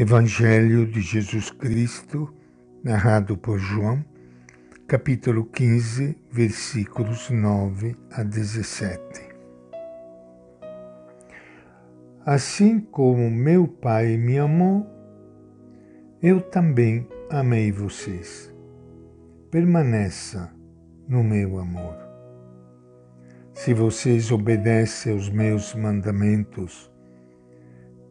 [0.00, 2.32] Evangelho de Jesus Cristo,
[2.84, 4.04] narrado por João,
[4.86, 9.00] capítulo 15, versículos 9 a 17.
[12.24, 14.86] Assim como meu Pai me amou,
[16.22, 18.54] eu também amei vocês.
[19.50, 20.48] Permaneça
[21.08, 21.96] no meu amor.
[23.52, 26.88] Se vocês obedecem aos meus mandamentos,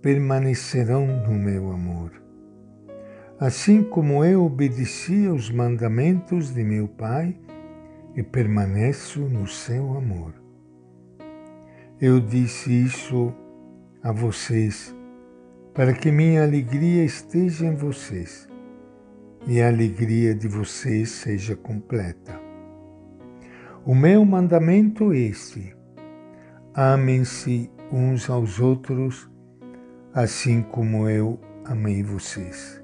[0.08, 2.14] permanecerão no meu amor.
[3.38, 7.38] Assim como eu obedeci aos mandamentos de meu Pai
[8.16, 10.34] e permaneço no seu amor.
[12.00, 13.34] Eu disse isso
[14.02, 14.96] a vocês
[15.74, 18.48] para que minha alegria esteja em vocês
[19.46, 22.40] e a alegria de vocês seja completa.
[23.86, 25.76] O meu mandamento é este:
[26.74, 29.30] amem-se uns aos outros
[30.18, 32.84] assim como eu amei vocês.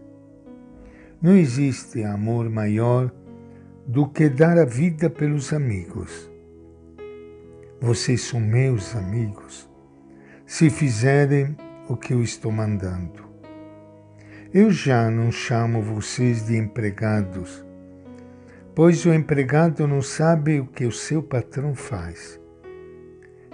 [1.20, 3.12] Não existe amor maior
[3.88, 6.30] do que dar a vida pelos amigos.
[7.82, 9.68] Vocês são meus amigos
[10.46, 11.58] se fizerem
[11.90, 13.24] o que eu estou mandando.
[14.54, 17.66] Eu já não chamo vocês de empregados,
[18.76, 22.40] pois o empregado não sabe o que o seu patrão faz.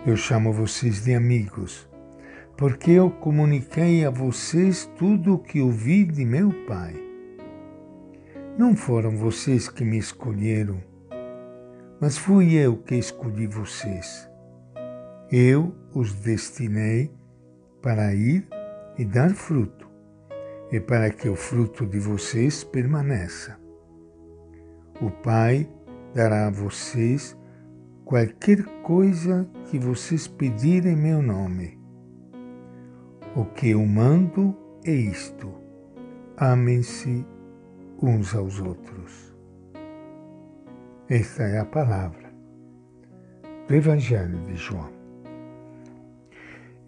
[0.06, 1.89] Eu chamo vocês de amigos
[2.60, 6.94] porque eu comuniquei a vocês tudo o que ouvi de meu Pai.
[8.58, 10.84] Não foram vocês que me escolheram,
[12.02, 14.30] mas fui eu que escolhi vocês.
[15.32, 17.10] Eu os destinei
[17.82, 18.46] para ir
[18.98, 19.90] e dar fruto,
[20.70, 23.58] e para que o fruto de vocês permaneça.
[25.02, 25.66] O Pai
[26.14, 27.38] dará a vocês
[28.04, 31.79] qualquer coisa que vocês pedirem em meu nome
[33.40, 35.54] o que eu mando é isto:
[36.38, 37.26] amem-se
[38.02, 39.34] uns aos outros.
[41.08, 42.30] Esta é a palavra
[43.66, 44.90] do Evangelho de João.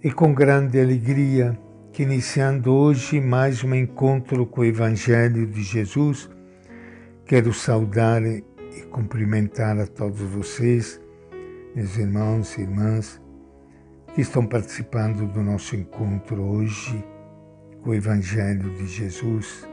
[0.03, 1.57] E com grande alegria
[1.93, 6.29] que iniciando hoje mais um encontro com o Evangelho de Jesus,
[7.25, 8.43] quero saudar e
[8.91, 10.99] cumprimentar a todos vocês,
[11.73, 13.20] meus irmãos e irmãs,
[14.13, 17.01] que estão participando do nosso encontro hoje
[17.81, 19.65] com o Evangelho de Jesus.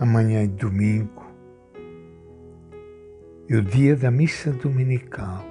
[0.00, 1.26] Amanhã é domingo,
[3.48, 5.44] é o dia da missa dominical,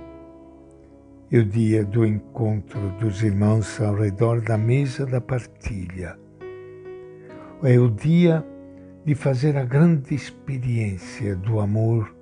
[1.31, 6.17] é o dia do encontro dos irmãos ao redor da mesa da partilha.
[7.63, 8.43] É o dia
[9.05, 12.15] de fazer a grande experiência do amor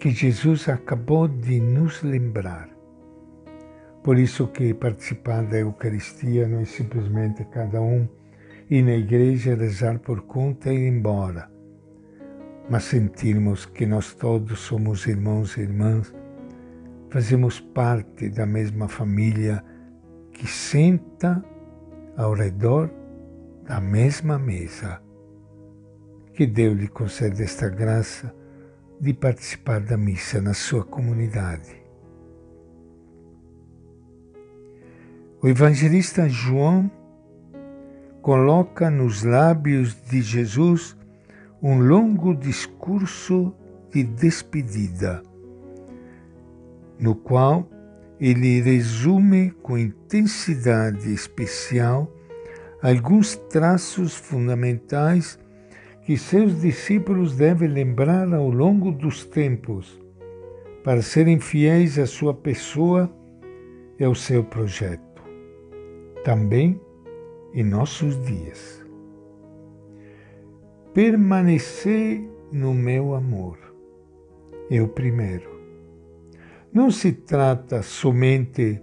[0.00, 2.73] que Jesus acabou de nos lembrar
[4.04, 8.06] por isso que participar da Eucaristia não é simplesmente cada um
[8.68, 11.50] ir na igreja rezar por conta e ir embora,
[12.68, 16.14] mas sentirmos que nós todos somos irmãos e irmãs,
[17.08, 19.64] fazemos parte da mesma família
[20.32, 21.42] que senta
[22.14, 22.90] ao redor
[23.64, 25.00] da mesma mesa.
[26.34, 28.34] Que Deus lhe conceda esta graça
[29.00, 31.83] de participar da missa na sua comunidade
[35.44, 36.90] O evangelista João
[38.22, 40.96] coloca nos lábios de Jesus
[41.62, 43.52] um longo discurso
[43.92, 45.22] de despedida,
[46.98, 47.68] no qual
[48.18, 52.10] ele resume com intensidade especial
[52.80, 55.38] alguns traços fundamentais
[56.06, 60.00] que seus discípulos devem lembrar ao longo dos tempos
[60.82, 63.14] para serem fiéis à sua pessoa
[63.98, 65.13] e ao seu projeto
[66.24, 66.80] também
[67.52, 68.84] em nossos dias.
[70.92, 72.20] Permanecer
[72.50, 73.58] no meu amor
[74.70, 75.54] é o primeiro.
[76.72, 78.80] Não se trata somente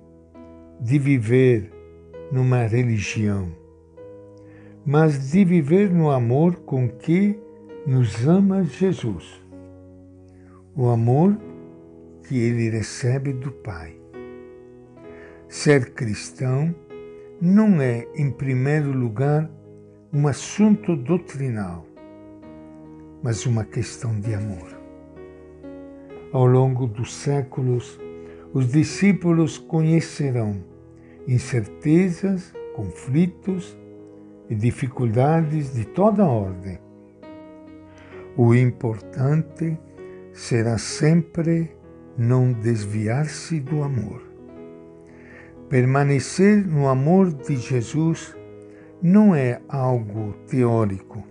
[0.80, 1.72] de viver
[2.32, 3.52] numa religião,
[4.86, 7.38] mas de viver no amor com que
[7.86, 9.42] nos ama Jesus.
[10.76, 11.38] O amor
[12.28, 14.00] que ele recebe do Pai.
[15.50, 16.74] Ser cristão
[17.42, 19.50] não é, em primeiro lugar,
[20.14, 21.84] um assunto doutrinal,
[23.24, 24.80] mas uma questão de amor.
[26.32, 28.00] Ao longo dos séculos,
[28.54, 30.64] os discípulos conhecerão
[31.28, 33.76] incertezas, conflitos
[34.48, 36.78] e dificuldades de toda ordem.
[38.38, 39.80] O importante
[40.32, 41.76] será sempre
[42.16, 44.31] não desviar-se do amor.
[45.72, 48.36] Permanecer no amor de Jesus
[49.02, 51.24] não é algo teórico.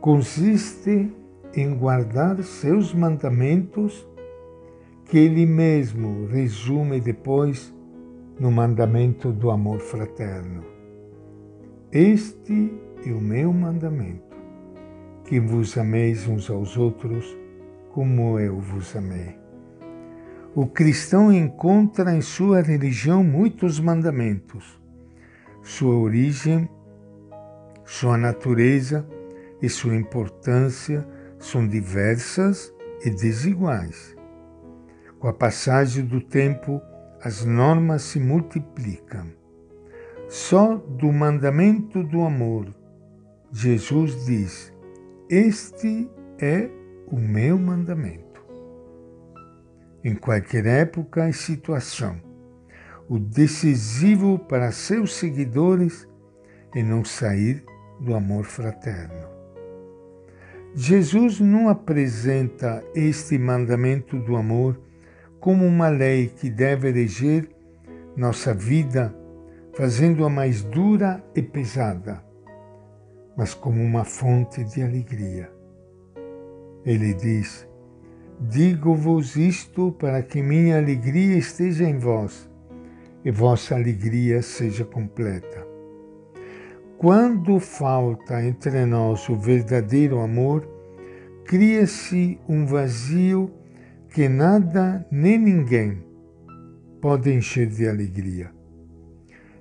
[0.00, 1.12] Consiste
[1.54, 4.04] em guardar seus mandamentos,
[5.04, 7.72] que ele mesmo resume depois
[8.36, 10.64] no mandamento do amor fraterno.
[11.92, 12.74] Este
[13.06, 14.36] é o meu mandamento,
[15.24, 17.38] que vos ameis uns aos outros
[17.92, 19.39] como eu vos amei.
[20.54, 24.80] O cristão encontra em sua religião muitos mandamentos.
[25.62, 26.68] Sua origem,
[27.84, 29.06] sua natureza
[29.62, 31.06] e sua importância
[31.38, 32.74] são diversas
[33.04, 34.16] e desiguais.
[35.20, 36.80] Com a passagem do tempo,
[37.22, 39.28] as normas se multiplicam.
[40.28, 42.74] Só do mandamento do amor,
[43.52, 44.72] Jesus diz:
[45.28, 46.10] Este
[46.40, 46.68] é
[47.06, 48.29] o meu mandamento.
[50.02, 52.20] Em qualquer época e situação,
[53.08, 56.08] o decisivo para seus seguidores
[56.74, 57.64] é não sair
[58.00, 59.28] do amor fraterno.
[60.74, 64.80] Jesus não apresenta este mandamento do amor
[65.40, 67.50] como uma lei que deve reger
[68.16, 69.14] nossa vida,
[69.74, 72.24] fazendo-a mais dura e pesada,
[73.36, 75.50] mas como uma fonte de alegria.
[76.84, 77.68] Ele diz:
[78.40, 82.48] Digo-vos isto para que minha alegria esteja em vós
[83.22, 85.66] e vossa alegria seja completa.
[86.96, 90.66] Quando falta entre nós o verdadeiro amor,
[91.44, 93.52] cria-se um vazio
[94.08, 96.02] que nada nem ninguém
[96.98, 98.50] pode encher de alegria.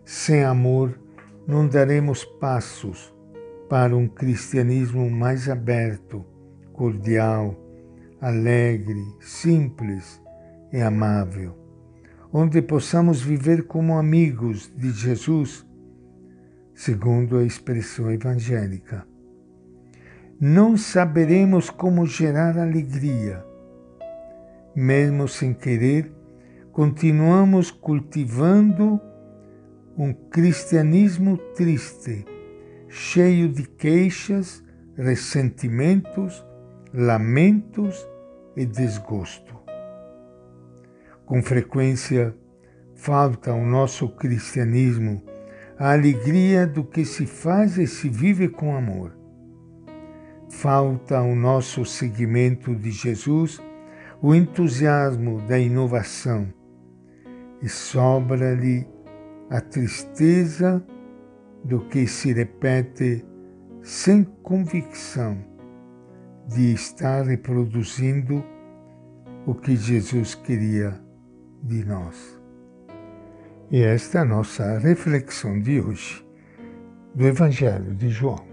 [0.05, 0.97] Sem amor,
[1.45, 3.13] não daremos passos
[3.67, 6.25] para um cristianismo mais aberto,
[6.71, 7.68] cordial,
[8.21, 10.21] alegre, simples
[10.71, 11.55] e amável,
[12.31, 15.65] onde possamos viver como amigos de Jesus
[16.79, 19.05] segundo a expressão evangélica.
[20.39, 23.43] Não saberemos como gerar alegria.
[24.73, 26.09] Mesmo sem querer,
[26.71, 29.01] continuamos cultivando
[29.97, 32.25] um cristianismo triste,
[32.87, 34.63] cheio de queixas,
[34.95, 36.45] ressentimentos,
[36.93, 38.07] lamentos
[38.55, 39.55] e desgosto.
[41.25, 42.35] Com frequência,
[42.95, 45.21] falta ao nosso cristianismo
[45.77, 49.15] a alegria do que se faz e se vive com amor.
[50.49, 53.61] Falta ao nosso seguimento de Jesus
[54.19, 56.51] o entusiasmo da inovação
[57.61, 58.87] e sobra-lhe
[59.49, 60.83] a tristeza
[61.63, 63.23] do que se repete
[63.83, 65.49] sem convicção
[66.49, 68.43] de estar reproduzindo
[69.45, 70.99] o que Jesus queria
[71.61, 72.41] de nós.
[73.69, 76.25] E esta é a nossa reflexão de hoje
[77.13, 78.43] do Evangelho de João.